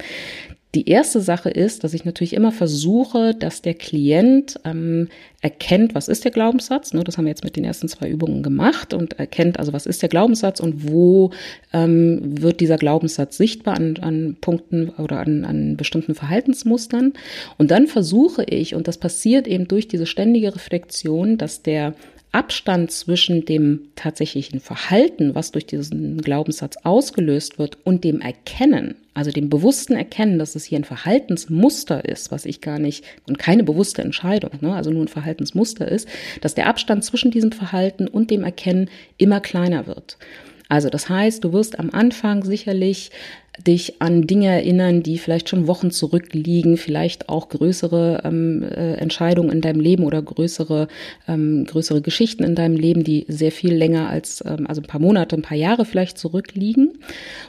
[0.76, 5.08] Die erste Sache ist, dass ich natürlich immer versuche, dass der Klient ähm,
[5.40, 6.94] erkennt, was ist der Glaubenssatz.
[6.94, 9.86] Ne, das haben wir jetzt mit den ersten zwei Übungen gemacht und erkennt, also was
[9.86, 11.32] ist der Glaubenssatz und wo
[11.72, 17.14] ähm, wird dieser Glaubenssatz sichtbar an, an Punkten oder an, an bestimmten Verhaltensmustern.
[17.58, 21.94] Und dann versuche ich, und das passiert eben durch diese ständige Reflexion, dass der
[22.36, 29.32] Abstand zwischen dem tatsächlichen Verhalten, was durch diesen Glaubenssatz ausgelöst wird, und dem Erkennen, also
[29.32, 33.64] dem bewussten Erkennen, dass es hier ein Verhaltensmuster ist, was ich gar nicht, und keine
[33.64, 36.10] bewusste Entscheidung, ne, also nur ein Verhaltensmuster ist,
[36.42, 40.18] dass der Abstand zwischen diesem Verhalten und dem Erkennen immer kleiner wird.
[40.68, 43.12] Also das heißt, du wirst am Anfang sicherlich
[43.58, 49.52] dich an Dinge erinnern, die vielleicht schon Wochen zurückliegen, vielleicht auch größere ähm, äh, Entscheidungen
[49.52, 50.88] in deinem Leben oder größere,
[51.28, 55.00] ähm, größere Geschichten in deinem Leben, die sehr viel länger als, ähm, also ein paar
[55.00, 56.98] Monate, ein paar Jahre vielleicht zurückliegen.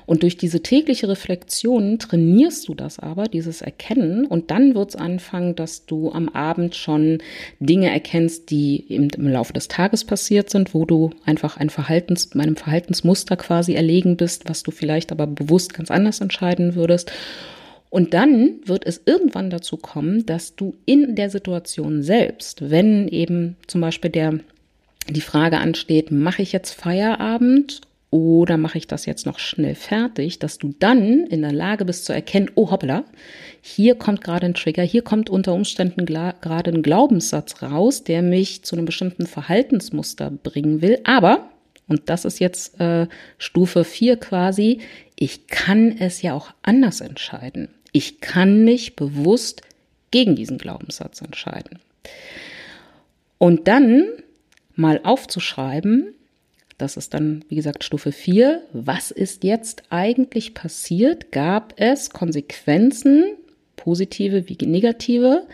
[0.07, 4.27] Und durch diese tägliche Reflexion trainierst du das aber, dieses Erkennen.
[4.27, 7.19] Und dann wird es anfangen, dass du am Abend schon
[7.59, 12.35] Dinge erkennst, die eben im Laufe des Tages passiert sind, wo du einfach ein Verhaltens,
[12.35, 17.11] meinem Verhaltensmuster quasi erlegen bist, was du vielleicht aber bewusst ganz anders entscheiden würdest.
[17.91, 23.57] Und dann wird es irgendwann dazu kommen, dass du in der Situation selbst, wenn eben
[23.67, 24.39] zum Beispiel der,
[25.09, 27.81] die Frage ansteht, mache ich jetzt Feierabend
[28.11, 32.05] oder mache ich das jetzt noch schnell fertig, dass du dann in der Lage bist
[32.05, 33.05] zu erkennen, oh hoppla,
[33.61, 38.63] hier kommt gerade ein Trigger, hier kommt unter Umständen gerade ein Glaubenssatz raus, der mich
[38.63, 41.51] zu einem bestimmten Verhaltensmuster bringen will, aber
[41.89, 43.07] und das ist jetzt äh,
[43.39, 44.81] Stufe 4 quasi.
[45.15, 47.69] Ich kann es ja auch anders entscheiden.
[47.93, 49.63] Ich kann mich bewusst
[50.11, 51.79] gegen diesen Glaubenssatz entscheiden.
[53.39, 54.05] Und dann
[54.75, 56.15] mal aufzuschreiben,
[56.79, 58.63] das ist dann, wie gesagt, Stufe 4.
[58.73, 61.33] Was ist jetzt eigentlich passiert?
[61.33, 63.25] Gab es Konsequenzen,
[63.77, 65.47] positive wie negative,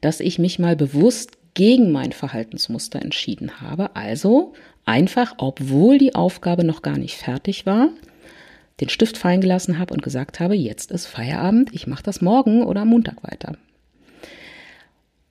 [0.00, 3.96] dass ich mich mal bewusst gegen mein Verhaltensmuster entschieden habe?
[3.96, 4.54] Also
[4.88, 7.90] einfach, obwohl die Aufgabe noch gar nicht fertig war,
[8.80, 12.62] den Stift fallen gelassen habe und gesagt habe, jetzt ist Feierabend, ich mache das morgen
[12.64, 13.56] oder am Montag weiter.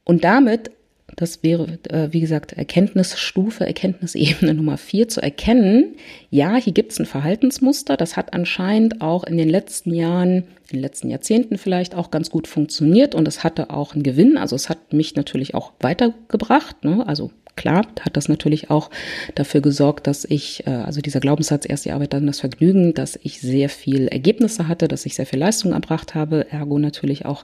[0.03, 0.71] Und damit,
[1.15, 5.95] das wäre, äh, wie gesagt, Erkenntnisstufe, Erkenntnisebene Nummer vier, zu erkennen,
[6.29, 10.73] ja, hier gibt es ein Verhaltensmuster, das hat anscheinend auch in den letzten Jahren, in
[10.73, 14.55] den letzten Jahrzehnten vielleicht auch ganz gut funktioniert und es hatte auch einen Gewinn, also
[14.55, 17.07] es hat mich natürlich auch weitergebracht, ne?
[17.07, 18.89] also klar, hat das natürlich auch
[19.35, 23.19] dafür gesorgt, dass ich, äh, also dieser Glaubenssatz, erst die Arbeit, dann das Vergnügen, dass
[23.21, 27.43] ich sehr viel Ergebnisse hatte, dass ich sehr viel Leistung erbracht habe, ergo natürlich auch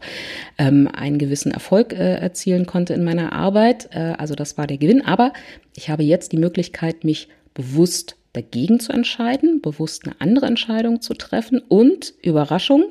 [0.57, 3.89] ähm, einen gewissen Erfolg äh, erzielen konnte in meiner Arbeit.
[3.91, 5.03] Äh, also das war der Gewinn.
[5.03, 5.33] Aber
[5.75, 11.13] ich habe jetzt die Möglichkeit, mich bewusst dagegen zu entscheiden, bewusst eine andere Entscheidung zu
[11.13, 12.85] treffen und Überraschung,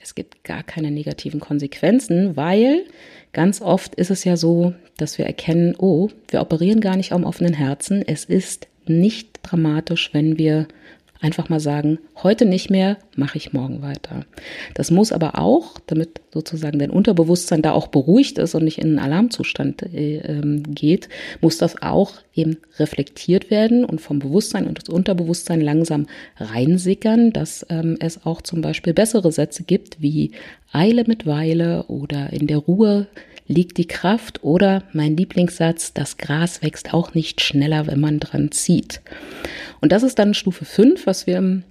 [0.00, 2.84] es gibt gar keine negativen Konsequenzen, weil
[3.32, 7.24] ganz oft ist es ja so, dass wir erkennen, oh, wir operieren gar nicht am
[7.24, 8.02] offenen Herzen.
[8.06, 10.66] Es ist nicht dramatisch, wenn wir
[11.20, 14.24] einfach mal sagen, heute nicht mehr, mache ich morgen weiter.
[14.74, 18.88] Das muss aber auch, damit sozusagen dein Unterbewusstsein da auch beruhigt ist und nicht in
[18.88, 21.08] einen Alarmzustand äh, ähm, geht,
[21.40, 26.06] muss das auch eben reflektiert werden und vom Bewusstsein und das Unterbewusstsein langsam
[26.38, 30.32] reinsickern, dass ähm, es auch zum Beispiel bessere Sätze gibt wie
[30.72, 33.08] Eile mit Weile oder in der Ruhe
[33.50, 38.52] liegt die Kraft oder mein Lieblingssatz, das Gras wächst auch nicht schneller, wenn man dran
[38.52, 39.00] zieht.
[39.80, 41.64] Und das ist dann Stufe 5, was wir im,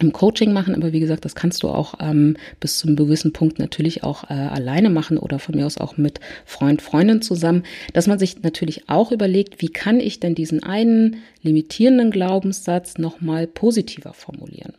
[0.00, 3.58] im Coaching machen, aber wie gesagt, das kannst du auch ähm, bis zum gewissen Punkt
[3.58, 8.06] natürlich auch äh, alleine machen oder von mir aus auch mit Freund, Freundin zusammen, dass
[8.06, 14.14] man sich natürlich auch überlegt, wie kann ich denn diesen einen limitierenden Glaubenssatz nochmal positiver
[14.14, 14.72] formulieren?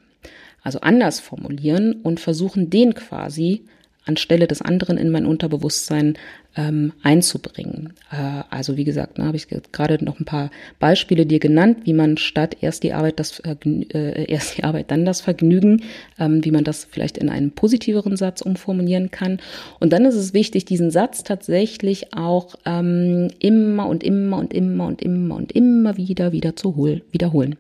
[0.64, 3.64] Also anders formulieren und versuchen, den quasi
[4.06, 6.18] anstelle des anderen in mein Unterbewusstsein
[6.56, 7.94] ähm, einzubringen.
[8.12, 11.94] Äh, also wie gesagt, ne, habe ich gerade noch ein paar Beispiele dir genannt, wie
[11.94, 15.84] man statt erst die Arbeit, das äh, erst die Arbeit, dann das Vergnügen,
[16.20, 19.40] ähm, wie man das vielleicht in einen positiveren Satz umformulieren kann.
[19.80, 24.88] Und dann ist es wichtig, diesen Satz tatsächlich auch ähm, immer und immer und immer
[24.88, 26.76] und immer und immer wieder wieder zu
[27.12, 27.58] wiederholen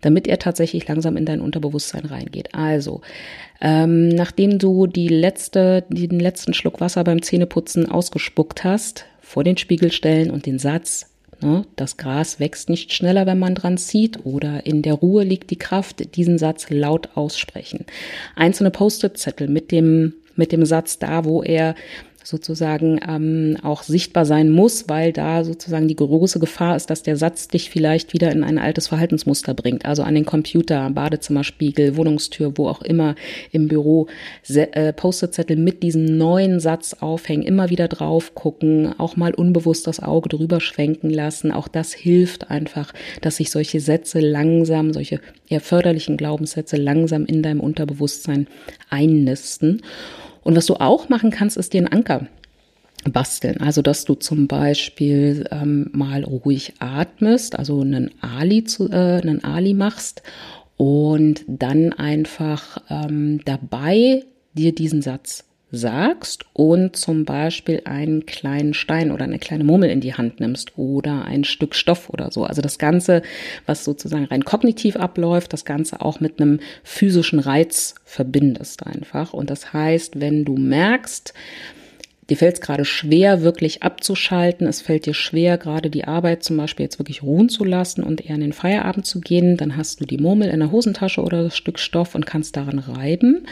[0.00, 2.54] damit er tatsächlich langsam in dein Unterbewusstsein reingeht.
[2.54, 3.00] Also,
[3.60, 9.56] ähm, nachdem du die letzte, den letzten Schluck Wasser beim Zähneputzen ausgespuckt hast, vor den
[9.56, 11.64] Spiegel stellen und den Satz Ne?
[11.76, 15.58] Das Gras wächst nicht schneller, wenn man dran zieht oder in der Ruhe liegt die
[15.58, 16.16] Kraft.
[16.16, 17.84] Diesen Satz laut aussprechen.
[18.36, 21.74] Einzelne Post-it-Zettel mit dem, mit dem Satz da, wo er
[22.24, 27.16] sozusagen ähm, auch sichtbar sein muss, weil da sozusagen die große Gefahr ist, dass der
[27.16, 29.84] Satz dich vielleicht wieder in ein altes Verhaltensmuster bringt.
[29.84, 33.14] Also an den Computer, Badezimmerspiegel, Wohnungstür, wo auch immer
[33.50, 34.08] im Büro
[34.48, 40.00] äh, Post-it-Zettel mit diesem neuen Satz aufhängen, immer wieder drauf gucken, auch mal unbewusst das
[40.00, 41.52] Auge drüber schwenken lassen.
[41.52, 47.42] Auch das hilft einfach, dass sich solche Sätze langsam, solche eher förderlichen Glaubenssätze langsam in
[47.42, 48.46] deinem Unterbewusstsein
[48.90, 49.82] einnisten.
[50.42, 52.26] Und was du auch machen kannst, ist dir einen Anker
[53.04, 53.60] basteln.
[53.60, 59.42] Also, dass du zum Beispiel ähm, mal ruhig atmest, also einen Ali, zu, äh, einen
[59.44, 60.22] Ali machst
[60.76, 64.24] und dann einfach ähm, dabei
[64.54, 70.00] dir diesen Satz sagst und zum Beispiel einen kleinen Stein oder eine kleine Murmel in
[70.00, 72.44] die Hand nimmst oder ein Stück Stoff oder so.
[72.44, 73.22] Also das Ganze,
[73.64, 79.32] was sozusagen rein kognitiv abläuft, das Ganze auch mit einem physischen Reiz verbindest einfach.
[79.32, 81.32] Und das heißt, wenn du merkst,
[82.30, 84.66] dir fällt es gerade schwer, wirklich abzuschalten.
[84.66, 88.24] Es fällt dir schwer, gerade die Arbeit zum Beispiel jetzt wirklich ruhen zu lassen und
[88.24, 89.56] eher in den Feierabend zu gehen.
[89.56, 92.78] Dann hast du die Murmel in der Hosentasche oder das Stück Stoff und kannst daran
[92.78, 93.46] reiben.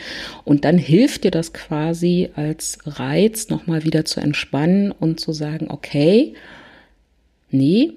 [0.45, 5.67] Und dann hilft dir das quasi als Reiz, nochmal wieder zu entspannen und zu sagen,
[5.71, 6.35] okay,
[7.51, 7.93] nee,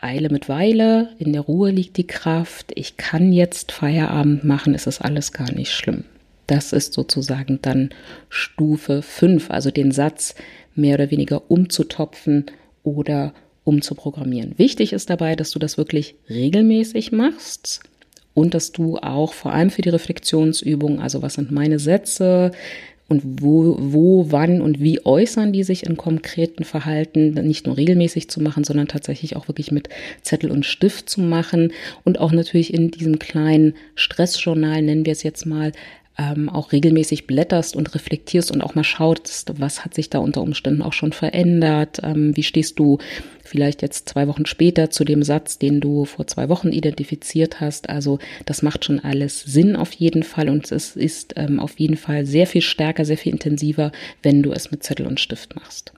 [0.00, 4.86] Eile mit Weile, in der Ruhe liegt die Kraft, ich kann jetzt Feierabend machen, es
[4.86, 6.04] ist alles gar nicht schlimm.
[6.50, 7.90] Das ist sozusagen dann
[8.28, 10.34] Stufe 5, also den Satz
[10.74, 12.46] mehr oder weniger umzutopfen
[12.82, 14.58] oder umzuprogrammieren.
[14.58, 17.80] Wichtig ist dabei, dass du das wirklich regelmäßig machst
[18.34, 22.50] und dass du auch vor allem für die Reflexionsübung, also was sind meine Sätze,
[23.10, 28.30] und wo, wo, wann und wie äußern die sich in konkreten Verhalten, nicht nur regelmäßig
[28.30, 29.88] zu machen, sondern tatsächlich auch wirklich mit
[30.22, 31.72] Zettel und Stift zu machen
[32.04, 35.72] und auch natürlich in diesem kleinen Stressjournal, nennen wir es jetzt mal,
[36.20, 40.42] ähm, auch regelmäßig blätterst und reflektierst und auch mal schaust, was hat sich da unter
[40.42, 42.98] Umständen auch schon verändert, ähm, wie stehst du
[43.42, 47.88] vielleicht jetzt zwei Wochen später zu dem Satz, den du vor zwei Wochen identifiziert hast.
[47.88, 51.96] Also das macht schon alles Sinn auf jeden Fall und es ist ähm, auf jeden
[51.96, 53.90] Fall sehr viel stärker, sehr viel intensiver,
[54.22, 55.94] wenn du es mit Zettel und Stift machst.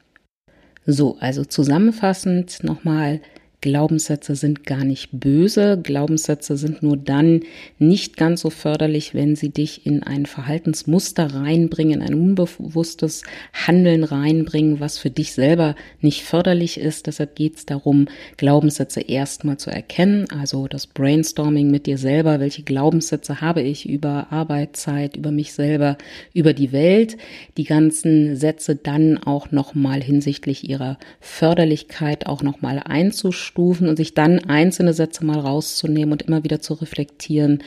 [0.87, 3.21] So, also zusammenfassend nochmal,
[3.63, 5.79] Glaubenssätze sind gar nicht böse.
[5.81, 7.43] Glaubenssätze sind nur dann
[7.79, 13.23] nicht ganz so förderlich, wenn sie dich in ein Verhaltensmuster reinbringen, ein unbewusstes
[13.53, 17.07] Handeln reinbringen, was für dich selber nicht förderlich ist.
[17.07, 20.27] Deshalb geht es darum, Glaubenssätze erstmal zu erkennen.
[20.31, 22.41] Also das Brainstorming mit dir selber.
[22.41, 25.99] Welche Glaubenssätze habe ich über Arbeitszeit, über mich selber,
[26.35, 27.17] über die Welt?
[27.57, 34.15] Die ganzen Sätze dann auch nochmal hinsichtlich ihrer Förderlichkeit auch nochmal einzustellen Stufen und sich
[34.15, 37.63] dann einzelne Sätze mal rauszunehmen und immer wieder zu reflektieren,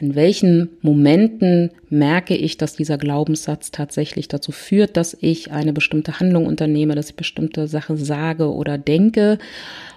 [0.00, 6.20] an welchen Momenten merke ich, dass dieser Glaubenssatz tatsächlich dazu führt, dass ich eine bestimmte
[6.20, 9.38] Handlung unternehme, dass ich bestimmte Sachen sage oder denke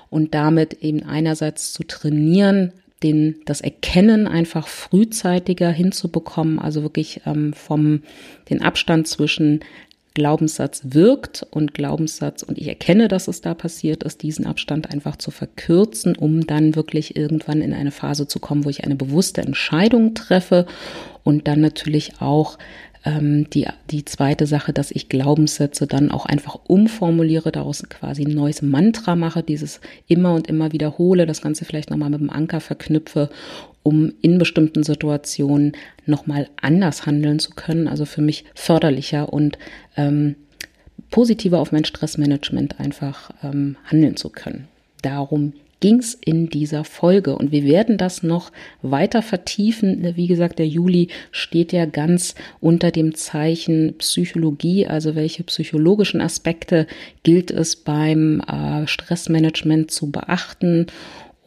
[0.10, 7.54] und damit eben einerseits zu trainieren, den, das Erkennen einfach frühzeitiger hinzubekommen, also wirklich ähm,
[7.54, 8.02] vom
[8.49, 9.62] den Abstand zwischen
[10.13, 15.15] Glaubenssatz wirkt und Glaubenssatz und ich erkenne, dass es da passiert ist, diesen Abstand einfach
[15.17, 19.41] zu verkürzen, um dann wirklich irgendwann in eine Phase zu kommen, wo ich eine bewusste
[19.41, 20.65] Entscheidung treffe
[21.24, 22.58] und dann natürlich auch
[23.05, 28.33] ähm, die, die zweite Sache, dass ich Glaubenssätze dann auch einfach umformuliere, daraus quasi ein
[28.33, 32.59] neues Mantra mache, dieses immer und immer wiederhole, das Ganze vielleicht nochmal mit dem Anker
[32.59, 33.29] verknüpfe,
[33.83, 35.73] um in bestimmten Situationen
[36.05, 39.57] nochmal anders handeln zu können, also für mich förderlicher und
[39.95, 40.35] ähm,
[41.09, 44.67] positiver auf mein Stressmanagement einfach ähm, handeln zu können.
[45.01, 47.36] Darum ging's in dieser Folge.
[47.36, 50.15] Und wir werden das noch weiter vertiefen.
[50.15, 54.88] Wie gesagt, der Juli steht ja ganz unter dem Zeichen Psychologie.
[54.88, 56.88] Also welche psychologischen Aspekte
[57.24, 60.88] gilt es beim äh, Stressmanagement zu beachten?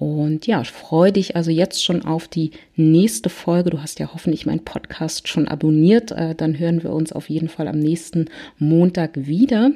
[0.02, 3.70] Und ja, freue dich also jetzt schon auf die nächste Folge.
[3.70, 6.10] Du hast ja hoffentlich meinen Podcast schon abonniert.
[6.10, 8.26] Äh, dann hören wir uns auf jeden Fall am nächsten
[8.58, 9.70] Montag wieder.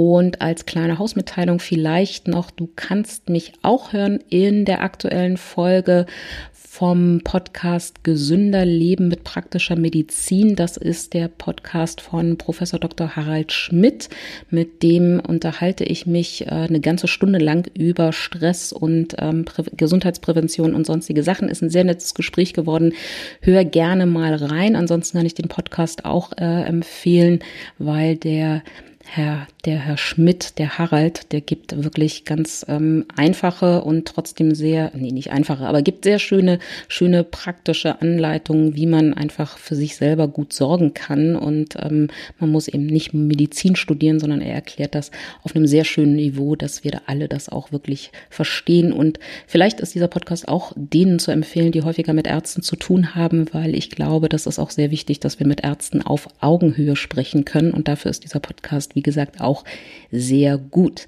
[0.00, 6.06] Und als kleine Hausmitteilung vielleicht noch, du kannst mich auch hören in der aktuellen Folge
[6.52, 10.54] vom Podcast Gesünder Leben mit praktischer Medizin.
[10.54, 13.16] Das ist der Podcast von Professor Dr.
[13.16, 14.08] Harald Schmidt.
[14.50, 19.46] Mit dem unterhalte ich mich äh, eine ganze Stunde lang über Stress und ähm,
[19.76, 21.48] Gesundheitsprävention und sonstige Sachen.
[21.48, 22.92] Ist ein sehr nettes Gespräch geworden.
[23.40, 24.76] Hör gerne mal rein.
[24.76, 27.40] Ansonsten kann ich den Podcast auch äh, empfehlen,
[27.78, 28.62] weil der
[29.10, 34.92] Herr, der Herr Schmidt, der Harald, der gibt wirklich ganz ähm, einfache und trotzdem sehr,
[34.94, 39.96] nee, nicht einfache, aber gibt sehr schöne, schöne praktische Anleitungen, wie man einfach für sich
[39.96, 41.36] selber gut sorgen kann.
[41.36, 45.10] Und ähm, man muss eben nicht Medizin studieren, sondern er erklärt das
[45.42, 48.92] auf einem sehr schönen Niveau, dass wir da alle das auch wirklich verstehen.
[48.92, 53.14] Und vielleicht ist dieser Podcast auch denen zu empfehlen, die häufiger mit Ärzten zu tun
[53.14, 56.94] haben, weil ich glaube, das ist auch sehr wichtig, dass wir mit Ärzten auf Augenhöhe
[56.94, 57.72] sprechen können.
[57.72, 59.62] Und dafür ist dieser Podcast, wie gesagt, auch
[60.10, 61.06] sehr gut.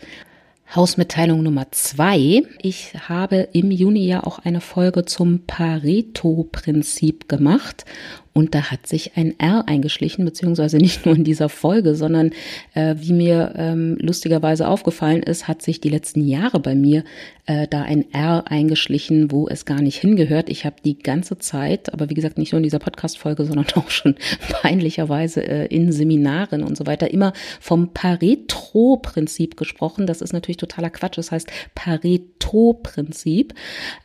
[0.76, 2.44] Hausmitteilung Nummer zwei.
[2.62, 7.84] Ich habe im Juni ja auch eine Folge zum Pareto-Prinzip gemacht
[8.32, 12.30] und da hat sich ein R eingeschlichen, beziehungsweise nicht nur in dieser Folge, sondern
[12.74, 17.02] äh, wie mir ähm, lustigerweise aufgefallen ist, hat sich die letzten Jahre bei mir
[17.46, 20.48] äh, da ein R eingeschlichen, wo es gar nicht hingehört.
[20.48, 23.90] Ich habe die ganze Zeit, aber wie gesagt, nicht nur in dieser Podcast-Folge, sondern auch
[23.90, 24.14] schon
[24.62, 30.06] peinlicherweise äh, in Seminaren und so weiter, immer vom Pareto-Prinzip gesprochen.
[30.06, 31.18] Das ist natürlich totaler Quatsch.
[31.18, 33.54] Das heißt Pareto-Prinzip.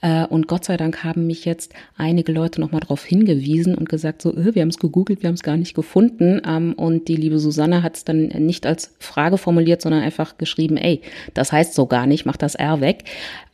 [0.02, 4.15] Äh, und Gott sei Dank haben mich jetzt einige Leute nochmal darauf hingewiesen und gesagt,
[4.22, 6.42] so, äh, wir haben es gegoogelt, wir haben es gar nicht gefunden.
[6.48, 10.78] Ähm, und die liebe Susanne hat es dann nicht als Frage formuliert, sondern einfach geschrieben,
[10.78, 11.02] ey,
[11.34, 13.04] das heißt so gar nicht, mach das R weg.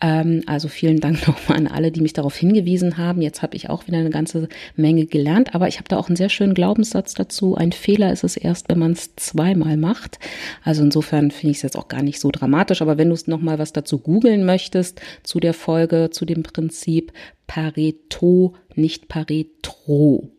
[0.01, 3.21] Ähm, also vielen Dank nochmal an alle, die mich darauf hingewiesen haben.
[3.21, 6.15] Jetzt habe ich auch wieder eine ganze Menge gelernt, aber ich habe da auch einen
[6.15, 7.55] sehr schönen Glaubenssatz dazu.
[7.55, 10.19] Ein Fehler ist es erst, wenn man es zweimal macht.
[10.63, 13.27] Also insofern finde ich es jetzt auch gar nicht so dramatisch, aber wenn du es
[13.27, 17.13] nochmal was dazu googeln möchtest, zu der Folge, zu dem Prinzip
[17.47, 20.31] Pareto, nicht Paretro.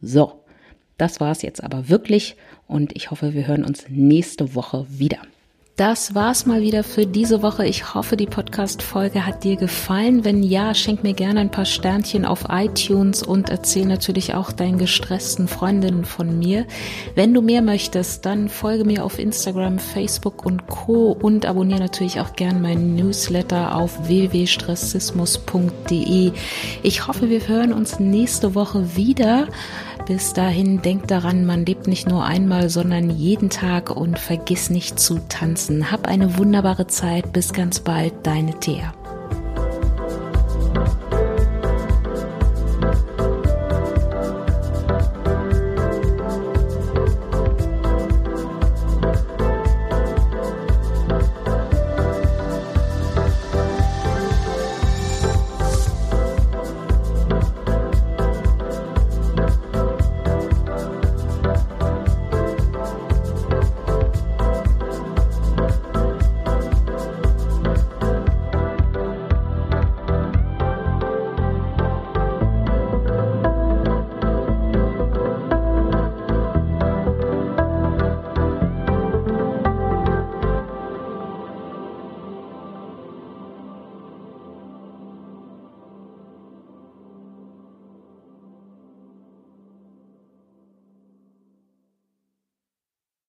[0.00, 0.44] So,
[0.98, 2.36] das war es jetzt aber wirklich
[2.66, 5.18] und ich hoffe, wir hören uns nächste Woche wieder.
[5.80, 7.66] Das war's mal wieder für diese Woche.
[7.66, 10.26] Ich hoffe, die Podcast-Folge hat dir gefallen.
[10.26, 14.76] Wenn ja, schenk mir gerne ein paar Sternchen auf iTunes und erzähl natürlich auch deinen
[14.76, 16.66] gestressten Freundinnen von mir.
[17.14, 21.12] Wenn du mehr möchtest, dann folge mir auf Instagram, Facebook und Co.
[21.12, 26.32] und abonniere natürlich auch gerne meinen Newsletter auf www.stressismus.de.
[26.82, 29.48] Ich hoffe, wir hören uns nächste Woche wieder.
[30.06, 34.98] Bis dahin denk daran, man lebt nicht nur einmal, sondern jeden Tag und vergiss nicht
[34.98, 35.69] zu tanzen.
[35.90, 37.32] Hab eine wunderbare Zeit.
[37.32, 38.92] Bis ganz bald, deine Thea.